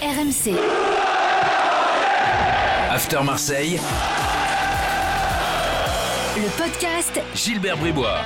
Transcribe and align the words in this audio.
RMC. 0.00 0.54
After 2.90 3.18
Marseille, 3.22 3.78
Le 6.36 6.48
podcast 6.56 7.20
Gilbert 7.34 7.76
Bribois. 7.76 8.20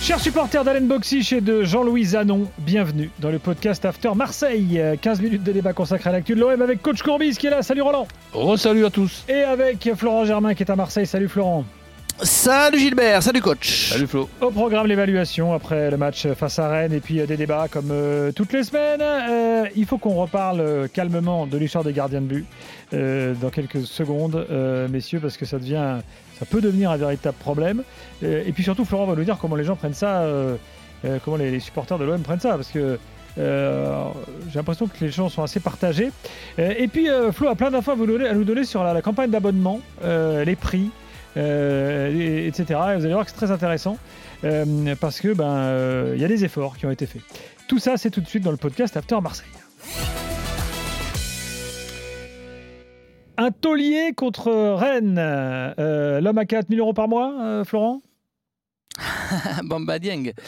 Chers 0.00 0.20
supporters 0.20 0.62
d'Alain 0.62 0.82
Boxich 0.82 1.32
et 1.32 1.40
de 1.40 1.64
Jean-Louis 1.64 2.04
Zanon, 2.04 2.48
bienvenue 2.58 3.10
dans 3.18 3.30
le 3.30 3.40
podcast 3.40 3.84
After 3.84 4.12
Marseille. 4.14 4.78
Euh, 4.78 4.94
15 5.00 5.20
minutes 5.20 5.42
de 5.42 5.50
débat 5.50 5.72
consacré 5.72 6.10
à 6.10 6.12
l'actu 6.12 6.36
de 6.36 6.40
l'OM 6.40 6.62
avec 6.62 6.80
Coach 6.80 7.02
Courbis 7.02 7.34
qui 7.36 7.48
est 7.48 7.50
là. 7.50 7.62
Salut 7.62 7.82
Roland. 7.82 8.06
Re-salut 8.34 8.86
à 8.86 8.90
tous. 8.90 9.24
Et 9.28 9.42
avec 9.42 9.92
Florent 9.96 10.24
Germain 10.26 10.54
qui 10.54 10.62
est 10.62 10.70
à 10.70 10.76
Marseille. 10.76 11.06
Salut 11.06 11.28
Florent. 11.28 11.64
Salut 12.22 12.78
Gilbert, 12.78 13.22
salut 13.22 13.42
coach. 13.42 13.90
Salut 13.90 14.06
Flo. 14.06 14.28
Au 14.40 14.50
programme 14.50 14.86
l'évaluation 14.86 15.52
après 15.52 15.90
le 15.90 15.98
match 15.98 16.26
face 16.28 16.58
à 16.58 16.68
Rennes 16.70 16.94
et 16.94 17.00
puis 17.00 17.20
euh, 17.20 17.26
des 17.26 17.36
débats 17.36 17.66
comme 17.70 17.90
euh, 17.90 18.32
toutes 18.32 18.54
les 18.54 18.64
semaines. 18.64 19.02
Euh, 19.02 19.66
il 19.76 19.84
faut 19.84 19.98
qu'on 19.98 20.14
reparle 20.14 20.88
calmement 20.94 21.46
de 21.46 21.58
l'histoire 21.58 21.84
des 21.84 21.92
gardiens 21.92 22.22
de 22.22 22.26
but 22.26 22.46
euh, 22.94 23.34
dans 23.34 23.50
quelques 23.50 23.84
secondes, 23.84 24.46
euh, 24.50 24.88
messieurs, 24.88 25.20
parce 25.20 25.36
que 25.36 25.44
ça 25.44 25.58
devient, 25.58 25.98
ça 26.38 26.46
peut 26.46 26.62
devenir 26.62 26.90
un 26.90 26.96
véritable 26.96 27.36
problème. 27.38 27.82
Euh, 28.22 28.42
et 28.46 28.52
puis 28.52 28.62
surtout, 28.62 28.86
Florent 28.86 29.04
va 29.04 29.14
nous 29.14 29.24
dire 29.24 29.36
comment 29.38 29.56
les 29.56 29.64
gens 29.64 29.76
prennent 29.76 29.92
ça, 29.92 30.22
euh, 30.22 30.56
euh, 31.04 31.18
comment 31.22 31.36
les, 31.36 31.50
les 31.50 31.60
supporters 31.60 31.98
de 31.98 32.04
l'OM 32.06 32.22
prennent 32.22 32.40
ça, 32.40 32.54
parce 32.54 32.68
que 32.68 32.98
euh, 33.38 34.04
j'ai 34.50 34.58
l'impression 34.58 34.86
que 34.86 35.04
les 35.04 35.10
gens 35.10 35.28
sont 35.28 35.42
assez 35.42 35.60
partagés. 35.60 36.10
Euh, 36.58 36.72
et 36.78 36.88
puis 36.88 37.10
euh, 37.10 37.30
Flo 37.30 37.48
a 37.48 37.54
plein 37.54 37.70
d'infos 37.70 37.90
à, 37.90 37.94
à 37.94 38.34
nous 38.34 38.44
donner 38.44 38.64
sur 38.64 38.82
la, 38.82 38.94
la 38.94 39.02
campagne 39.02 39.30
d'abonnement, 39.30 39.80
euh, 40.02 40.46
les 40.46 40.56
prix, 40.56 40.86
euh, 40.86 40.90
et- 41.36 42.46
etc. 42.46 42.64
Et 42.92 42.96
vous 42.96 43.04
allez 43.04 43.12
voir 43.14 43.24
que 43.24 43.30
c'est 43.30 43.36
très 43.36 43.50
intéressant 43.50 43.98
euh, 44.44 44.94
parce 45.00 45.20
que 45.20 45.32
ben 45.34 45.44
euh, 45.56 46.12
il 46.16 46.20
y 46.20 46.24
a 46.24 46.28
des 46.28 46.44
efforts 46.44 46.76
qui 46.78 46.86
ont 46.86 46.90
été 46.90 47.06
faits. 47.06 47.22
Tout 47.68 47.78
ça, 47.78 47.96
c'est 47.96 48.10
tout 48.10 48.20
de 48.20 48.28
suite 48.28 48.42
dans 48.44 48.50
le 48.52 48.56
podcast 48.56 48.96
After 48.96 49.20
Marseille. 49.20 49.46
Un 53.38 53.50
taulier 53.50 54.12
contre 54.16 54.50
Rennes. 54.74 55.18
Euh, 55.18 56.20
L'homme 56.20 56.38
à 56.38 56.46
4000 56.46 56.80
euros 56.80 56.94
par 56.94 57.06
mois, 57.08 57.34
euh, 57.42 57.64
Florent? 57.64 58.00
Bamba 59.64 59.98
Dieng. 59.98 60.32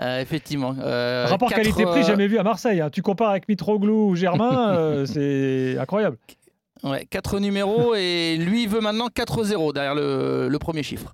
Euh, 0.00 0.20
effectivement. 0.20 0.74
Euh, 0.80 1.26
Rapport 1.28 1.50
qualité-prix 1.50 2.00
euh, 2.00 2.06
jamais 2.06 2.26
vu 2.26 2.38
à 2.38 2.42
Marseille. 2.42 2.80
hein. 2.80 2.88
Tu 2.90 3.00
compares 3.02 3.30
avec 3.30 3.48
Mitroglou 3.48 4.10
ou 4.10 4.14
Germain, 4.16 4.74
euh, 4.74 5.06
c'est 5.06 5.78
incroyable. 5.78 6.16
Ouais, 6.82 7.06
4 7.08 7.38
numéros 7.40 7.94
et 7.94 8.36
lui 8.36 8.66
veut 8.66 8.80
maintenant 8.80 9.08
4-0 9.08 9.72
derrière 9.72 9.94
le, 9.94 10.48
le 10.48 10.58
premier 10.58 10.82
chiffre. 10.82 11.12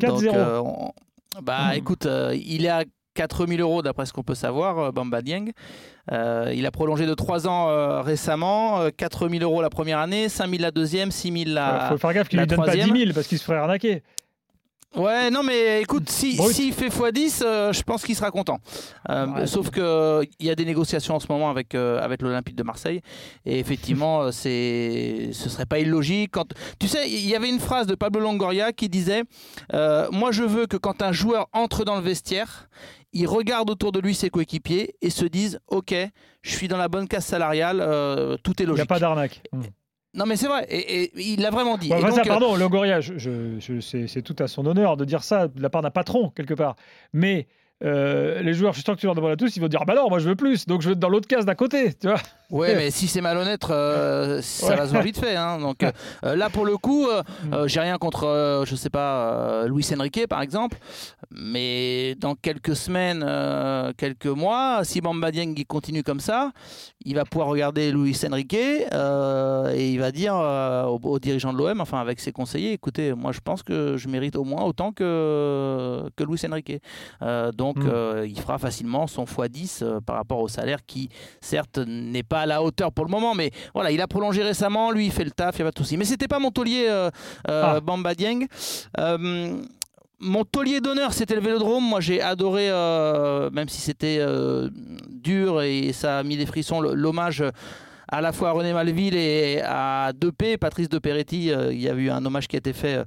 4-0. 0.00 0.06
Donc, 0.26 0.34
euh, 0.34 0.58
on- 0.60 0.92
Bah 1.42 1.70
Hmm. 1.72 1.76
écoute, 1.76 2.06
euh, 2.06 2.36
il 2.46 2.64
est 2.64 2.68
à 2.70 2.84
4000 3.14 3.60
euros 3.60 3.82
d'après 3.82 4.06
ce 4.06 4.12
qu'on 4.12 4.22
peut 4.22 4.34
savoir, 4.34 4.78
euh, 4.78 4.90
Bamba 4.92 5.20
Dieng. 5.22 5.50
Euh, 6.12 6.52
il 6.54 6.64
a 6.66 6.70
prolongé 6.70 7.06
de 7.06 7.14
3 7.14 7.46
ans 7.48 7.68
euh, 7.68 8.00
récemment, 8.02 8.80
euh, 8.80 8.90
4000 8.96 9.42
euros 9.42 9.60
la 9.62 9.70
première 9.70 9.98
année, 9.98 10.28
5000 10.28 10.60
la 10.62 10.70
deuxième, 10.70 11.10
6000 11.10 11.48
Il 11.48 11.54
la... 11.54 11.86
faut 11.90 11.98
faire 11.98 12.12
gaffe 12.14 12.28
qu'il 12.28 12.38
lui 12.38 12.46
donne 12.46 12.56
pas 12.58 12.64
troisième. 12.64 12.90
10 12.92 13.00
000 13.00 13.12
parce 13.14 13.26
qu'il 13.26 13.38
se 13.38 13.44
ferait 13.44 13.58
arnaquer. 13.58 14.02
Ouais, 14.94 15.30
non, 15.30 15.42
mais 15.42 15.80
écoute, 15.82 16.10
si- 16.10 16.36
Brut. 16.36 16.54
s'il 16.54 16.72
fait 16.74 16.88
x10, 16.88 17.42
euh, 17.44 17.72
je 17.72 17.82
pense 17.82 18.02
qu'il 18.04 18.14
sera 18.14 18.30
content. 18.30 18.58
Euh, 19.08 19.26
Ouais. 19.26 19.46
Sauf 19.46 19.70
que 19.70 20.22
il 20.38 20.46
y 20.46 20.50
a 20.50 20.54
des 20.54 20.64
négociations 20.64 21.14
en 21.14 21.20
ce 21.20 21.26
moment 21.30 21.48
avec, 21.50 21.74
euh, 21.74 22.00
avec 22.02 22.20
l'Olympique 22.22 22.56
de 22.56 22.62
Marseille. 22.62 23.00
Et 23.46 23.58
effectivement, 23.58 24.30
c'est, 24.32 25.30
ce 25.32 25.48
serait 25.48 25.66
pas 25.66 25.78
illogique. 25.78 26.32
Quand... 26.32 26.52
Tu 26.78 26.88
sais, 26.88 27.08
il 27.08 27.26
y 27.26 27.34
avait 27.34 27.48
une 27.48 27.60
phrase 27.60 27.86
de 27.86 27.94
Pablo 27.94 28.20
Longoria 28.20 28.72
qui 28.72 28.88
disait 28.88 29.22
euh, 29.72 30.08
Moi, 30.12 30.30
je 30.32 30.42
veux 30.42 30.66
que 30.66 30.76
quand 30.76 31.00
un 31.02 31.12
joueur 31.12 31.48
entre 31.52 31.84
dans 31.84 31.96
le 31.96 32.02
vestiaire, 32.02 32.68
il 33.14 33.26
regarde 33.26 33.70
autour 33.70 33.92
de 33.92 34.00
lui 34.00 34.14
ses 34.14 34.30
coéquipiers 34.30 34.94
et 35.00 35.10
se 35.10 35.24
dise 35.24 35.58
Ok, 35.68 35.94
je 36.42 36.50
suis 36.50 36.68
dans 36.68 36.78
la 36.78 36.88
bonne 36.88 37.08
case 37.08 37.24
salariale, 37.24 37.80
euh, 37.80 38.36
tout 38.42 38.52
est 38.60 38.64
Il 38.64 38.66
n'y 38.66 38.70
a 38.70 38.72
logique. 38.74 38.88
pas 38.88 38.98
d'arnaque. 38.98 39.42
Non, 40.14 40.26
mais 40.26 40.36
c'est 40.36 40.46
vrai. 40.48 40.66
Et, 40.68 41.04
et 41.04 41.10
il 41.16 41.40
l'a 41.40 41.50
vraiment 41.50 41.78
dit. 41.78 41.88
Bon, 41.88 41.96
enfin, 41.96 42.08
donc, 42.08 42.16
ça, 42.16 42.20
euh, 42.22 42.24
pardon, 42.28 42.54
Longoria, 42.56 43.00
je, 43.00 43.16
je- 43.16 43.58
je- 43.58 43.80
c'est 43.80 44.06
c'est 44.08 44.20
tout 44.22 44.36
à 44.40 44.46
son 44.48 44.66
honneur 44.66 44.96
de 44.98 45.04
dire 45.06 45.22
ça 45.24 45.48
de 45.48 45.60
la 45.62 45.70
part 45.70 45.80
d'un 45.82 45.90
patron, 45.90 46.30
quelque 46.30 46.54
part. 46.54 46.76
Mais 47.14 47.46
euh, 47.84 48.40
les 48.42 48.54
joueurs, 48.54 48.72
je 48.72 48.78
suis 48.78 48.84
sûr 48.84 48.94
que 48.94 49.00
tu 49.00 49.06
leur 49.06 49.14
demandes 49.14 49.32
à 49.32 49.36
tous, 49.36 49.56
ils 49.56 49.60
vont 49.60 49.68
dire 49.68 49.84
Bah 49.86 49.94
non, 49.96 50.08
moi 50.08 50.18
je 50.18 50.28
veux 50.28 50.36
plus, 50.36 50.66
donc 50.66 50.82
je 50.82 50.88
veux 50.88 50.92
être 50.92 50.98
dans 51.00 51.08
l'autre 51.08 51.26
case 51.28 51.44
d'à 51.44 51.54
côté. 51.54 51.94
Tu 51.94 52.06
vois 52.06 52.18
Ouais, 52.50 52.74
mais 52.76 52.90
si 52.90 53.06
c'est 53.08 53.22
malhonnête, 53.22 53.62
euh, 53.70 54.42
ça 54.42 54.68
Ouais. 54.68 54.76
va 54.76 54.86
se 54.86 54.90
voir 54.92 55.02
vite 55.02 55.18
fait. 55.18 55.36
hein. 55.36 55.58
Donc 55.58 55.82
euh, 55.82 56.36
là, 56.36 56.50
pour 56.50 56.66
le 56.66 56.76
coup, 56.76 57.06
Mm. 57.44 57.66
j'ai 57.66 57.80
rien 57.80 57.96
contre, 57.98 58.62
je 58.66 58.76
sais 58.76 58.90
pas, 58.90 59.64
Luis 59.66 59.86
Enrique 59.98 60.26
par 60.28 60.42
exemple. 60.42 60.76
Mais 61.30 62.14
dans 62.20 62.34
quelques 62.34 62.76
semaines, 62.76 63.24
quelques 63.96 64.26
mois, 64.26 64.80
si 64.84 65.00
Bamba 65.00 65.30
Dieng 65.30 65.54
continue 65.66 66.02
comme 66.02 66.20
ça, 66.20 66.52
il 67.04 67.14
va 67.14 67.24
pouvoir 67.24 67.48
regarder 67.48 67.90
Luis 67.90 68.16
Enrique 68.30 68.52
et 68.54 69.90
il 69.92 69.98
va 69.98 70.12
dire 70.12 70.34
aux, 70.34 71.00
aux 71.02 71.18
dirigeants 71.18 71.52
de 71.52 71.58
l'OM, 71.58 71.80
enfin 71.80 72.00
avec 72.00 72.20
ses 72.20 72.32
conseillers, 72.32 72.72
écoutez, 72.72 73.14
moi 73.14 73.32
je 73.32 73.40
pense 73.40 73.62
que 73.62 73.96
je 73.96 74.08
mérite 74.08 74.36
au 74.36 74.44
moins 74.44 74.62
autant 74.64 74.92
que, 74.92 76.02
que 76.16 76.24
Luis 76.24 76.40
Enrique. 76.48 76.74
Euh, 77.22 77.50
donc 77.74 77.84
Mm. 77.84 77.88
euh, 77.92 78.26
il 78.28 78.38
fera 78.40 78.58
facilement 78.58 79.06
son 79.06 79.24
x10 79.24 79.80
euh, 79.82 80.00
par 80.00 80.16
rapport 80.16 80.40
au 80.40 80.48
salaire 80.48 80.78
qui 80.86 81.08
certes 81.40 81.78
n'est 81.78 82.22
pas 82.22 82.40
à 82.40 82.46
la 82.46 82.62
hauteur 82.62 82.92
pour 82.92 83.04
le 83.04 83.10
moment, 83.10 83.34
mais 83.34 83.50
voilà, 83.74 83.90
il 83.90 84.00
a 84.00 84.06
prolongé 84.06 84.42
récemment, 84.42 84.90
lui 84.90 85.06
il 85.06 85.12
fait 85.12 85.24
le 85.24 85.30
taf, 85.30 85.56
il 85.56 85.62
n'y 85.62 85.62
a 85.62 85.70
pas 85.70 85.72
de 85.72 85.78
souci. 85.78 85.96
Mais 85.96 86.04
c'était 86.04 86.28
pas 86.28 86.38
mon 86.38 86.50
taulier 86.50 86.86
euh, 86.88 87.10
euh, 87.48 87.62
Ah. 87.76 87.80
Bamba 87.80 88.14
Dieng. 88.14 88.46
Mon 90.24 90.44
taulier 90.44 90.80
d'honneur, 90.80 91.12
c'était 91.14 91.34
le 91.34 91.40
Vélodrome. 91.40 91.82
Moi, 91.82 92.00
j'ai 92.00 92.22
adoré, 92.22 92.70
euh, 92.70 93.50
même 93.50 93.68
si 93.68 93.80
c'était 93.80 94.18
euh, 94.20 94.70
dur 95.10 95.62
et 95.62 95.92
ça 95.92 96.18
a 96.18 96.22
mis 96.22 96.36
des 96.36 96.46
frissons, 96.46 96.80
l'hommage 96.80 97.42
à 98.12 98.20
la 98.20 98.32
fois 98.32 98.50
à 98.50 98.52
René 98.52 98.74
Malville 98.74 99.16
et 99.16 99.62
à 99.64 100.12
Depé, 100.14 100.58
Patrice 100.58 100.90
De 100.90 100.98
Peretti. 100.98 101.50
euh, 101.50 101.72
il 101.72 101.80
y 101.80 101.88
a 101.88 101.94
eu 101.94 102.10
un 102.10 102.24
hommage 102.24 102.46
qui 102.46 102.56
a 102.56 102.58
été 102.58 102.74
fait. 102.74 102.96
euh, 102.96 103.04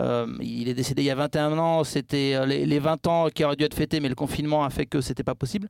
euh, 0.00 0.26
il 0.40 0.66
est 0.68 0.74
décédé 0.74 1.02
il 1.02 1.06
y 1.06 1.10
a 1.10 1.14
21 1.14 1.58
ans. 1.58 1.84
C'était 1.84 2.46
les, 2.46 2.64
les 2.64 2.78
20 2.78 3.06
ans 3.06 3.28
qui 3.28 3.44
auraient 3.44 3.56
dû 3.56 3.64
être 3.64 3.74
fêtés, 3.74 4.00
mais 4.00 4.08
le 4.08 4.14
confinement 4.14 4.64
a 4.64 4.70
fait 4.70 4.86
que 4.86 5.02
c'était 5.02 5.22
pas 5.22 5.34
possible. 5.34 5.68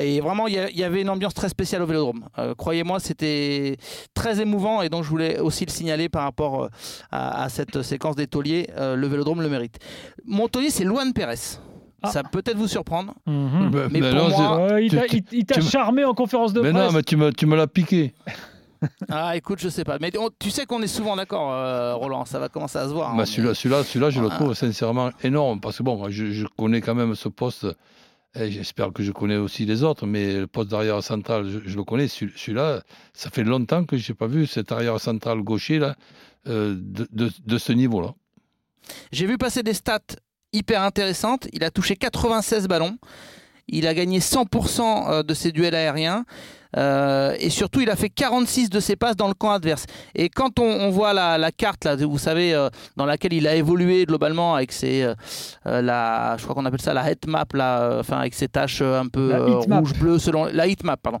Et 0.00 0.20
vraiment, 0.20 0.46
il 0.46 0.54
y, 0.54 0.84
avait 0.84 1.02
une 1.02 1.10
ambiance 1.10 1.34
très 1.34 1.48
spéciale 1.48 1.82
au 1.82 1.86
Vélodrome. 1.86 2.28
Croyez-moi, 2.56 3.00
c'était 3.00 3.76
très 4.14 4.40
émouvant 4.40 4.82
et 4.82 4.88
donc 4.88 5.02
je 5.02 5.08
voulais 5.08 5.40
aussi 5.40 5.66
le 5.66 5.72
signaler 5.72 6.08
par 6.08 6.22
rapport 6.22 6.68
à, 7.10 7.48
cette 7.48 7.82
séquence 7.82 8.14
des 8.14 8.28
tauliers. 8.28 8.68
Le 8.78 9.06
Vélodrome 9.06 9.42
le 9.42 9.48
mérite. 9.48 9.78
Mon 10.24 10.46
taulier, 10.46 10.70
c'est 10.70 10.84
Luan 10.84 11.12
Pérez. 11.12 11.58
Ah. 12.06 12.10
Ça 12.10 12.22
peut 12.22 12.42
peut-être 12.42 12.56
vous 12.58 12.68
surprendre. 12.68 13.14
Mhm. 13.26 13.70
Ben- 13.70 13.88
Mais 13.90 14.00
ben 14.00 14.16
pour 14.16 14.28
non, 14.28 14.36
moi- 14.38 14.80
il 14.80 15.44
t'a- 15.46 15.60
charmé 15.60 16.04
en 16.04 16.14
conférence 16.14 16.52
de 16.52 16.60
mais 16.60 16.70
presse. 16.72 16.86
non, 16.86 16.92
mais 16.92 17.02
tu 17.02 17.16
me, 17.46 17.56
l'as 17.56 17.66
piqué. 17.66 18.14
Ah, 19.08 19.34
écoute, 19.36 19.58
je 19.58 19.70
sais 19.70 19.84
pas. 19.84 19.96
Mais 20.00 20.16
on- 20.18 20.28
tu 20.38 20.50
sais 20.50 20.66
qu'on 20.66 20.82
est 20.82 20.86
souvent 20.86 21.16
d'accord, 21.16 21.50
euh, 21.52 21.94
Roland. 21.94 22.26
Ça 22.26 22.38
va 22.38 22.48
commencer 22.50 22.78
à 22.78 22.84
se 22.86 22.92
voir. 22.92 23.12
hein. 23.14 23.16
Bah, 23.16 23.24
celui-là, 23.26 23.54
celui-là, 23.54 23.82
celui-là, 23.82 24.10
je 24.10 24.20
le 24.20 24.28
Ah. 24.30 24.34
trouve 24.34 24.52
sincèrement 24.54 25.10
énorme. 25.24 25.60
Parce 25.60 25.78
que 25.78 25.82
bon, 25.82 25.96
moi, 25.96 26.10
je, 26.10 26.26
je 26.30 26.46
connais 26.58 26.82
quand 26.82 26.94
même 26.94 27.14
ce 27.14 27.28
poste. 27.30 27.66
Et 28.38 28.50
j'espère 28.50 28.92
que 28.92 29.02
je 29.02 29.12
connais 29.12 29.36
aussi 29.38 29.64
les 29.64 29.82
autres, 29.82 30.06
mais 30.06 30.40
le 30.40 30.46
poste 30.46 30.70
d'arrière 30.70 31.02
central, 31.02 31.48
je, 31.48 31.58
je 31.64 31.74
le 31.76 31.84
connais. 31.84 32.06
Celui- 32.06 32.34
Celui-là, 32.36 32.82
ça 33.14 33.30
fait 33.30 33.44
longtemps 33.44 33.84
que 33.84 33.96
je 33.96 34.12
n'ai 34.12 34.14
pas 34.14 34.26
vu 34.26 34.46
cet 34.46 34.70
arrière 34.72 35.00
central 35.00 35.40
gaucher 35.40 35.78
là, 35.78 35.96
euh, 36.46 36.74
de, 36.78 37.08
de- 37.12 37.30
de 37.46 37.58
ce 37.58 37.72
niveau-là. 37.72 38.12
J'ai 39.10 39.26
vu 39.26 39.38
passer 39.38 39.62
des 39.62 39.72
stats 39.74 40.00
hyper 40.52 40.82
intéressantes. 40.82 41.48
Il 41.52 41.64
a 41.64 41.70
touché 41.70 41.96
96 41.96 42.68
ballons. 42.68 42.96
Il 43.68 43.86
a 43.86 43.94
gagné 43.94 44.20
100% 44.20 44.80
euh, 45.10 45.22
de 45.22 45.34
ses 45.34 45.50
duels 45.52 45.74
aériens. 45.74 46.24
Euh, 46.76 47.34
et 47.40 47.48
surtout, 47.48 47.80
il 47.80 47.88
a 47.90 47.96
fait 47.96 48.10
46 48.10 48.68
de 48.70 48.80
ses 48.80 48.96
passes 48.96 49.16
dans 49.16 49.28
le 49.28 49.34
camp 49.34 49.50
adverse. 49.52 49.86
Et 50.14 50.28
quand 50.28 50.58
on, 50.58 50.64
on 50.64 50.90
voit 50.90 51.12
la, 51.14 51.38
la 51.38 51.50
carte, 51.50 51.84
là, 51.84 51.96
vous 51.96 52.18
savez, 52.18 52.52
euh, 52.54 52.68
dans 52.96 53.06
laquelle 53.06 53.32
il 53.32 53.46
a 53.48 53.54
évolué 53.54 54.04
globalement 54.04 54.54
avec 54.54 54.72
ses, 54.72 55.02
euh, 55.02 55.14
la, 55.82 56.36
je 56.36 56.42
crois 56.42 56.54
qu'on 56.54 56.64
appelle 56.66 56.82
ça 56.82 56.92
la 56.92 57.10
heat 57.10 57.26
map, 57.26 57.46
là, 57.54 57.96
enfin 58.00 58.18
avec 58.18 58.34
ses 58.34 58.48
taches 58.48 58.82
un 58.82 59.06
peu 59.08 59.30
La 59.30 59.38
euh, 59.38 59.60
heat 59.60 59.68
map. 59.68 59.78
rouge, 59.78 59.94
bleu, 59.94 60.18
selon 60.18 60.44
la 60.44 60.66
heat 60.66 60.84
map, 60.84 60.96
pardon. 60.98 61.18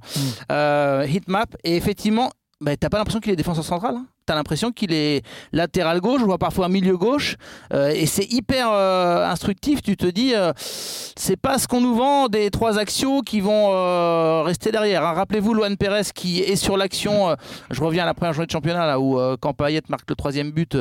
Mm. 0.50 1.04
Heat 1.08 1.28
map. 1.28 1.46
Et 1.64 1.76
effectivement, 1.76 2.30
bah, 2.60 2.76
t'as 2.76 2.88
pas 2.90 2.98
l'impression 2.98 3.20
qu'il 3.20 3.32
est 3.32 3.36
défenseur 3.36 3.64
central. 3.64 3.94
Hein? 3.96 4.06
T'as 4.26 4.34
l'impression 4.34 4.72
qu'il 4.72 4.92
est 4.92 5.24
latéral 5.52 6.00
gauche, 6.00 6.20
voire 6.20 6.40
parfois 6.40 6.68
milieu 6.68 6.96
gauche. 6.96 7.36
Euh, 7.72 7.90
et 7.90 8.06
c'est 8.06 8.24
hyper 8.24 8.72
euh, 8.72 9.24
instructif. 9.30 9.82
Tu 9.82 9.96
te 9.96 10.06
dis, 10.06 10.34
euh, 10.34 10.52
c'est 10.58 11.36
pas 11.36 11.60
ce 11.60 11.68
qu'on 11.68 11.80
nous 11.80 11.94
vend 11.94 12.26
des 12.26 12.50
trois 12.50 12.76
axiaux 12.76 13.22
qui 13.22 13.40
vont 13.40 13.68
euh, 13.70 14.42
rester 14.42 14.72
derrière. 14.72 15.04
hein. 15.04 15.12
Rappelez-vous 15.12 15.54
Luan 15.54 15.76
Pérez 15.76 16.02
qui 16.12 16.40
est 16.40 16.56
sur 16.56 16.76
l'action. 16.76 17.36
je 17.70 17.80
reviens 17.80 18.02
à 18.02 18.06
la 18.06 18.14
première 18.14 18.32
journée 18.32 18.46
de 18.46 18.50
championnat 18.50 18.84
là 18.84 18.98
où 18.98 19.16
quand 19.40 19.54
marque 19.88 20.10
le 20.10 20.16
troisième 20.16 20.50
but 20.50 20.76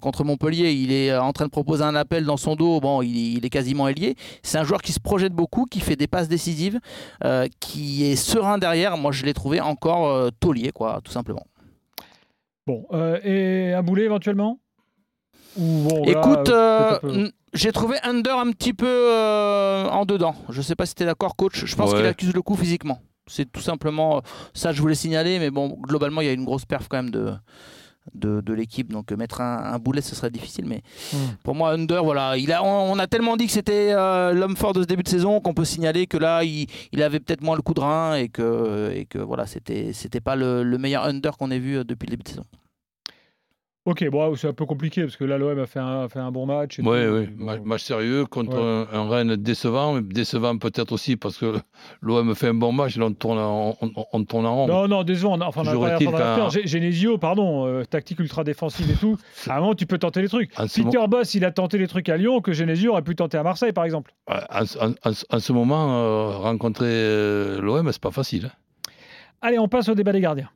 contre 0.00 0.24
Montpellier, 0.24 0.72
il 0.72 0.90
est 0.90 1.14
en 1.14 1.32
train 1.32 1.44
de 1.44 1.50
proposer 1.50 1.84
un 1.84 1.94
appel 1.94 2.24
dans 2.24 2.38
son 2.38 2.56
dos. 2.56 2.80
Bon, 2.80 3.02
il, 3.02 3.44
est 3.44 3.50
quasiment 3.50 3.88
ailier. 3.88 4.16
C'est 4.42 4.56
un 4.56 4.64
joueur 4.64 4.80
qui 4.80 4.92
se 4.92 5.00
projette 5.00 5.34
beaucoup, 5.34 5.66
qui 5.66 5.80
fait 5.80 5.96
des 5.96 6.06
passes 6.06 6.28
décisives, 6.28 6.80
qui 7.60 8.06
est 8.06 8.16
serein 8.16 8.56
derrière. 8.56 8.96
Moi, 8.96 9.12
je 9.12 9.26
l'ai 9.26 9.34
trouvé 9.34 9.60
encore 9.60 10.30
taulier, 10.40 10.72
quoi, 10.72 11.00
tout 11.04 11.12
simplement. 11.12 11.44
Bon, 12.70 12.86
euh, 12.92 13.18
et 13.24 13.72
un 13.74 13.82
boulet 13.82 14.04
éventuellement 14.04 14.60
Ou 15.56 15.88
bon, 15.88 16.04
là, 16.04 16.10
Écoute, 16.12 16.48
euh, 16.50 16.92
euh, 16.92 16.98
peu- 17.00 17.30
j'ai 17.52 17.72
trouvé 17.72 17.96
Under 18.04 18.38
un 18.38 18.52
petit 18.52 18.72
peu 18.72 18.86
euh, 18.86 19.88
en 19.88 20.04
dedans. 20.04 20.36
Je 20.50 20.62
sais 20.62 20.76
pas 20.76 20.86
si 20.86 20.94
tu 20.94 21.02
es 21.02 21.06
d'accord, 21.06 21.34
coach. 21.34 21.64
Je 21.64 21.74
pense 21.76 21.90
Ouais. 21.90 21.96
qu'il 21.98 22.06
accuse 22.06 22.32
le 22.32 22.42
coup 22.42 22.54
physiquement. 22.54 23.00
C'est 23.26 23.50
tout 23.50 23.60
simplement 23.60 24.22
ça, 24.54 24.72
je 24.72 24.80
voulais 24.80 24.94
signaler. 24.94 25.38
Mais 25.40 25.50
bon, 25.50 25.76
globalement, 25.80 26.20
il 26.20 26.26
y 26.26 26.30
a 26.30 26.32
une 26.32 26.44
grosse 26.44 26.64
perf 26.64 26.86
quand 26.88 26.98
même 26.98 27.10
de, 27.10 27.32
de, 28.14 28.40
de 28.40 28.52
l'équipe. 28.54 28.92
Donc 28.92 29.10
mettre 29.12 29.40
un, 29.40 29.72
un, 29.72 29.78
boulet, 29.80 30.00
ce 30.00 30.14
serait 30.14 30.30
difficile. 30.30 30.64
Mais 30.66 30.82
Hmm. 31.12 31.16
pour 31.42 31.54
moi, 31.56 31.70
Under, 31.72 32.02
voilà, 32.04 32.36
il 32.36 32.52
a, 32.52 32.62
on, 32.62 32.92
on 32.92 32.98
a 33.00 33.06
tellement 33.08 33.36
dit 33.36 33.46
que 33.46 33.52
c'était 33.52 33.90
euh, 33.92 34.32
l'homme 34.32 34.56
fort 34.56 34.72
de 34.72 34.82
ce 34.82 34.86
début 34.86 35.02
de 35.02 35.08
saison 35.08 35.40
qu'on 35.40 35.54
peut 35.54 35.64
signaler 35.64 36.06
que 36.06 36.16
là, 36.18 36.44
il, 36.44 36.66
il 36.92 37.02
avait 37.02 37.18
peut-être 37.20 37.42
moins 37.42 37.56
le 37.56 37.62
coup 37.62 37.74
de 37.74 37.80
rein 37.80 38.14
et 38.14 38.28
que, 38.28 38.92
et 38.94 39.04
que 39.06 39.18
voilà, 39.18 39.46
c'était, 39.46 39.92
c'était 39.92 40.20
pas 40.20 40.36
le, 40.36 40.62
le 40.62 40.78
meilleur 40.78 41.04
Under 41.04 41.36
qu'on 41.36 41.50
ait 41.50 41.58
vu 41.58 41.84
depuis 41.84 42.06
le 42.06 42.10
début 42.12 42.22
de 42.24 42.28
saison. 42.28 42.44
Ok, 43.90 44.08
bon, 44.08 44.36
c'est 44.36 44.46
un 44.46 44.52
peu 44.52 44.66
compliqué 44.66 45.02
parce 45.02 45.16
que 45.16 45.24
là, 45.24 45.36
l'OM 45.36 45.58
a 45.58 45.66
fait 45.66 45.80
un, 45.80 46.08
fait 46.08 46.20
un 46.20 46.30
bon 46.30 46.46
match. 46.46 46.78
Oui, 46.78 46.98
oui, 47.08 47.26
Bon, 47.36 47.60
match, 47.64 47.82
sérieux 47.82 48.24
contre 48.24 48.56
Ouais. 48.56 48.86
un, 48.92 49.00
un 49.00 49.08
Rennes 49.08 49.34
décevant, 49.34 49.94
mais 49.94 50.00
décevant 50.02 50.56
peut-être 50.58 50.92
aussi 50.92 51.16
parce 51.16 51.36
que 51.38 51.56
l'OM 52.00 52.32
fait 52.36 52.46
un 52.48 52.54
bon 52.54 52.70
match, 52.70 52.96
là 52.96 53.06
on 53.06 53.12
tourne 53.12 53.38
en, 53.38 53.76
on, 53.80 53.90
on 54.12 54.24
tourne 54.24 54.46
en 54.46 54.54
rond. 54.54 54.66
Non, 54.68 54.86
non, 54.86 55.02
désolé, 55.02 55.34
on 55.36 55.40
a, 55.40 55.46
enfin, 55.46 55.62
on 55.66 55.82
a 55.84 55.98
pas 55.98 56.48
Genesio, 56.64 57.18
pardon, 57.18 57.66
euh, 57.66 57.84
tactique 57.84 58.20
ultra 58.20 58.44
défensive 58.44 58.88
et 58.90 58.94
tout. 58.94 59.16
À 59.48 59.56
un 59.56 59.60
moment, 59.60 59.74
tu 59.74 59.86
peux 59.86 59.98
tenter 59.98 60.22
les 60.22 60.28
trucs. 60.28 60.52
En 60.56 60.68
ce, 60.68 60.80
mo- 60.82 60.90
Peter 60.90 61.04
Boss, 61.08 61.34
il 61.34 61.44
a 61.44 61.50
tenté 61.50 61.76
les 61.78 61.88
trucs 61.88 62.08
à 62.08 62.16
Lyon 62.16 62.40
que 62.40 62.52
Genesio 62.52 62.92
aurait 62.92 63.02
pu 63.02 63.16
tenter 63.16 63.38
à 63.38 63.42
Marseille, 63.42 63.72
par 63.72 63.84
exemple. 63.84 64.12
en- 64.28 64.34
en- 64.36 64.90
en- 65.10 65.36
en 65.36 65.38
ce 65.40 65.52
moment, 65.52 66.04
euh, 66.04 66.36
rencontrer 66.36 66.86
euh, 66.88 67.60
l'OM, 67.60 67.90
c'est 67.90 68.00
pas 68.00 68.12
facile. 68.12 68.52
hein. 68.54 68.90
Allez, 69.42 69.58
on 69.58 69.66
passe 69.66 69.88
au 69.88 69.94
débat 69.96 70.12
des 70.12 70.20
gardiens. 70.20 70.48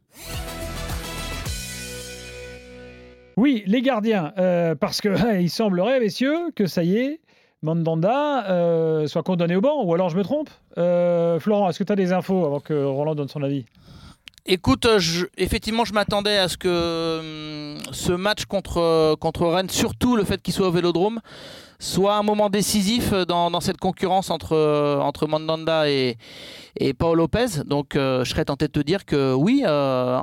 Oui, 3.37 3.65
les 3.67 3.83
gardiens, 3.83 4.33
euh, 4.39 4.75
parce 4.75 5.01
que 5.01 5.09
il 5.41 5.51
semblerait, 5.51 6.01
messieurs, 6.01 6.51
que 6.55 6.67
ça 6.67 6.85
y 6.85 6.97
est, 6.97 7.21
Mandanda 7.63 8.49
euh, 8.51 9.07
soit 9.07 9.23
condamné 9.23 9.57
au 9.57 9.61
banc, 9.61 9.83
ou 9.83 9.95
alors 9.95 10.11
je 10.11 10.17
me 10.17 10.23
trompe. 10.23 10.51
Euh, 10.79 11.41
Florent, 11.41 11.69
est-ce 11.69 11.79
que 11.79 11.85
tu 11.85 11.93
as 11.93 11.97
des 11.97 12.13
infos 12.13 12.45
avant 12.45 12.61
que 12.61 12.75
Roland 12.85 13.15
donne 13.15 13.29
son 13.29 13.43
avis? 13.43 13.65
Écoute, 14.47 14.85
euh, 14.85 14.99
je- 14.99 15.25
effectivement, 15.39 15.85
je 15.87 15.95
m'attendais 15.95 16.37
à 16.37 16.49
ce 16.49 16.59
que 16.59 17.77
hum, 17.79 17.79
ce 17.93 18.13
match 18.13 18.45
contre, 18.45 18.79
euh, 18.79 19.17
contre 19.17 19.47
Rennes, 19.47 19.71
surtout 19.71 20.17
le 20.17 20.25
fait 20.25 20.43
qu'il 20.43 20.53
soit 20.53 20.69
au 20.69 20.71
Vélodrome, 20.71 21.21
soit 21.79 22.17
un 22.17 22.23
moment 22.23 22.51
décisif 22.51 23.13
euh, 23.15 23.25
dans, 23.25 23.51
dans 23.51 23.61
cette 23.61 23.79
concurrence 23.79 24.29
entre, 24.31 24.55
entre 25.01 25.27
Mandanda 25.27 25.89
et, 25.89 26.19
et 26.79 26.93
Paul 26.93 27.17
Lopez. 27.17 27.65
Donc, 27.65 27.97
euh, 27.97 28.23
je 28.25 28.31
serais 28.31 28.45
tenté 28.45 28.67
de 28.67 28.73
te 28.73 28.81
dire 28.81 29.07
que 29.07 29.33
oui, 29.33 29.63
euh, 29.67 30.21